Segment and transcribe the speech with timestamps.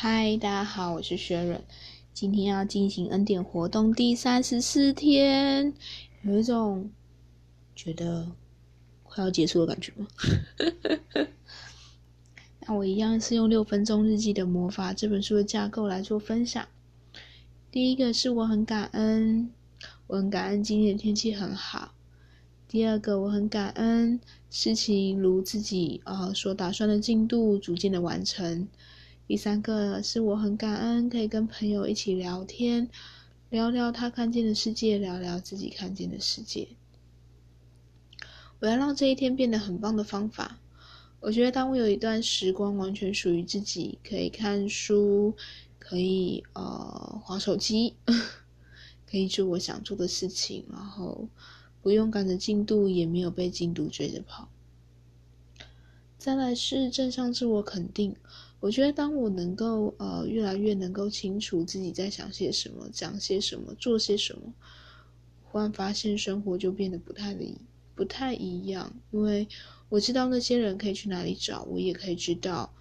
[0.00, 1.60] 嗨，大家好，我是雪润。
[2.14, 5.74] 今天要进行恩典活动第三十四天，
[6.22, 6.88] 有一种
[7.74, 8.30] 觉得
[9.02, 10.06] 快要结束的感觉吗？
[12.60, 16.64] 那我一样是用《六分钟日记的魔法》这本书的架构来做分享。
[17.72, 19.50] 第一个是我很感恩，
[20.06, 21.92] 我很感恩今天的天气很好。
[22.68, 28.68] 第二个，我很感恩事情如自己呃所打算的进度逐渐的完成。
[29.28, 32.88] 第三个是我很感恩可以跟朋友一起聊天，
[33.50, 36.68] 聊聊他看见的世界，聊聊自己看见的世界。
[38.58, 40.58] 我要让这一天变得很棒的方法，
[41.20, 45.34] 我觉得当我有一段时光完全属于自己，可以看书，
[45.78, 47.96] 可以呃划手机，
[49.04, 51.28] 可以做我想做的事情，然后
[51.82, 54.48] 不用赶着进度，也没有被进度追着跑。
[56.18, 58.14] 再来是正向自我肯定。
[58.60, 64.52] 我觉得，当我能够呃越来越能够清楚自己在想些什么、讲些什么、做些什么，
[65.44, 67.56] 忽然发现生活就变得不太一
[67.94, 69.00] 不太一样。
[69.12, 69.46] 因为
[69.88, 72.74] 我知道那些人可以去哪里找，我也可以知道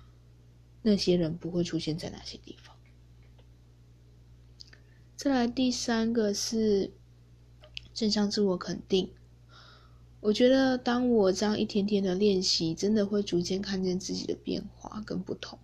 [0.81, 2.75] 那些人不会出现在哪些地方。
[5.15, 6.91] 再来第三个是
[7.93, 9.11] 正向自我肯定。
[10.27, 15.57] 我觉得，当我这样一天天的练习，真的会逐渐看见自己的变化跟不同。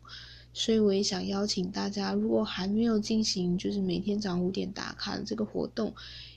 [0.53, 5.93] 所以，我也想邀请大家，如果还没有进行，就是每天早上五点打卡的这个活动，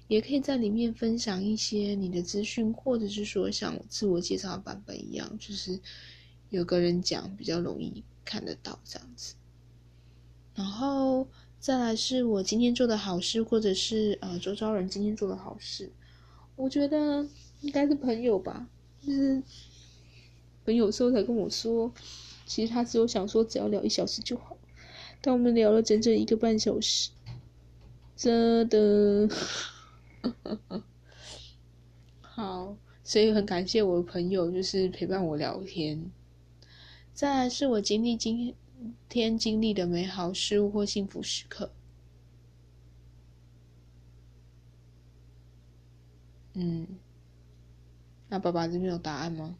[0.08, 5.78] 也可以在里面分享一些你的资讯，或者是说像自我介绍的版本一样，就是
[6.50, 9.36] 有个人讲比较容易看得到这样子。
[10.56, 11.28] 然后
[11.60, 15.92] 再来是我今天做的好事，或者是呃周遭人今天做的好事，
[16.56, 17.24] 我觉得。
[17.62, 18.68] 应该是朋友吧，
[19.00, 19.42] 就是
[20.64, 21.92] 朋友时候才跟我说，
[22.46, 24.56] 其实他只有想说只要聊一小时就好，
[25.20, 27.10] 但我们聊了整整一个半小时，
[28.16, 29.28] 真的，
[32.20, 36.10] 好，所以很感谢我的朋友，就是陪伴我聊天。
[37.14, 38.54] 再来是我经历今
[39.08, 41.72] 天经历的美好事物或幸福时刻，
[46.54, 46.86] 嗯。
[48.28, 49.56] 那爸爸这边有答案吗？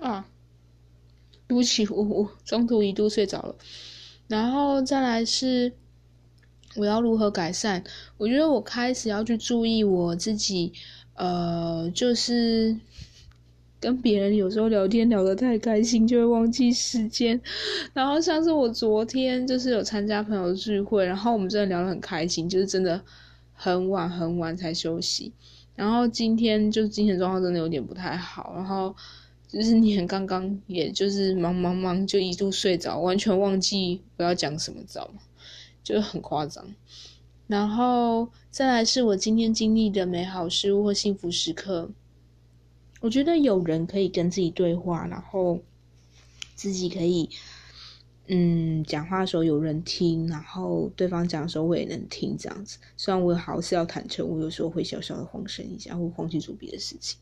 [0.00, 0.24] 啊，
[1.50, 3.56] 对不起，我我中途一度睡着了。
[4.28, 5.72] 然后再来是
[6.76, 7.82] 我要如何改善？
[8.18, 10.72] 我觉得我开始要去注意我自己，
[11.14, 12.76] 呃，就是
[13.80, 17.40] 跟别人有时候聊天聊得太开心，就会忘记时间。
[17.92, 23.02] 然后像是我昨天就是有参加朋友聚会，然后我们真的聊得很开心，就是真的
[23.52, 25.32] 很晚很晚才休息。
[25.74, 28.94] 然后今天就是精神状况真的有点不太好，然后。
[29.52, 35.20] 就是你很刚刚，也就是忙忙忙，就一度睡着，完全忘记我要讲什么，知道吗？
[35.82, 36.64] 就很夸张。
[37.48, 41.90] 然后再来是我今天经历的美好事物或幸福时刻，
[43.00, 45.58] 我觉得有人可以跟自己对话，然后
[46.54, 47.28] 自己可以，
[48.28, 52.78] 嗯，讲话的时候有人听，然后对方讲的时候我也能听，这样子。
[52.96, 57.18] 虽然我好是要坦诚，我有时候会小小的慌神一下，会忘记做别的事情。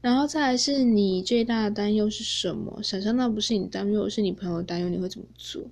[0.00, 2.80] 然后再来是你最大的担忧是什么？
[2.82, 5.62] 想象那不是你担忧，是你朋友担忧，你会怎么做？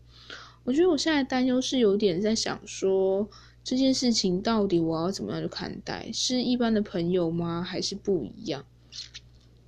[0.64, 3.28] 我觉得我现在担忧是有点在想说
[3.62, 6.10] 这件事情到底我要怎么样去看待？
[6.12, 7.62] 是一般的朋友吗？
[7.62, 8.64] 还是不一样？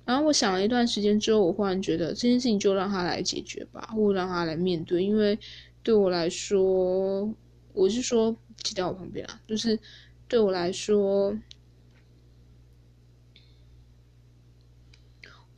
[0.03, 5.39] 然后我想了一段时间之后，我忽然觉得这件事情就让他来解决吧，或让他来面对，因为
[5.81, 7.33] 对我来说，
[7.71, 9.79] 我是说挤在我旁边啊，就是
[10.27, 11.33] 对我来说。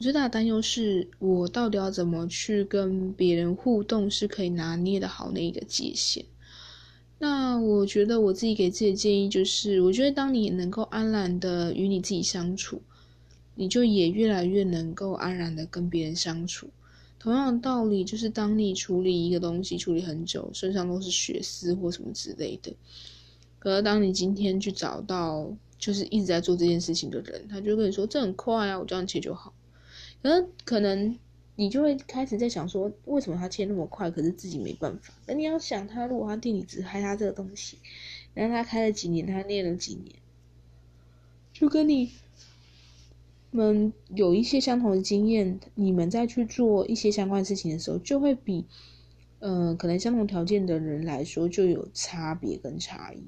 [0.02, 6.26] 最大的担忧是我到底要怎么去跟别人互动，是可以拿捏的好那一个界限。
[7.20, 12.82] 那我觉得我自己给自己的建议就是，我觉得当你能够安然的与你自己相处，
[13.54, 16.68] 你就也越来越能够安然的跟别人相处。
[17.20, 22.76] 同样的道理，就是当你处理一个东西处理很久，身上都是血丝或什么之类的，
[23.60, 29.54] 可是当你今天去找到就是一直在做这件事情的人，他就跟你说这很快啊，我这样切就好。
[30.22, 31.18] 可是可能。
[31.58, 34.10] 你就会开始在想说，为什么他切那么快？
[34.10, 35.14] 可是自己没办法。
[35.28, 37.78] 那你要想，他如果他店里只开他这个东西，
[38.34, 40.16] 然后他开了几年，他练了几年，
[41.54, 42.14] 就跟你
[43.52, 48.66] 们有一些相同的经验，你们在去做一些相关事情的时候，就会比
[49.38, 53.22] 嗯可能相同条件的人来说就有差别跟差异。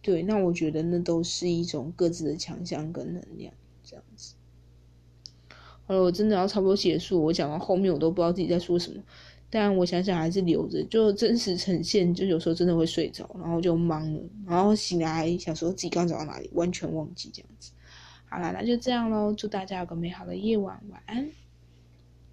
[0.00, 3.52] 对，那我觉得那都是一种各自的强项跟能量，
[3.82, 4.34] 这样子。
[5.86, 7.22] 好了，我真的要差不多结束。
[7.22, 9.02] 我讲到后面，我都不知道自己在说什么。
[9.50, 12.12] 但我想想还是留着，就真实呈现。
[12.12, 17.70] 就有时候真的会睡着，然后就忙了，然后醒来想说自己刚走到哪里，完全忘记这样子。
[18.28, 19.32] 好了，那就这样喽。
[19.32, 21.43] 祝大家有个美好的夜晚，晚安。